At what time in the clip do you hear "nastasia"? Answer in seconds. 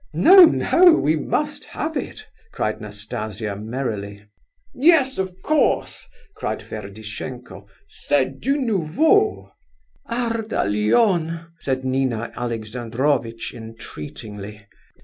2.81-3.55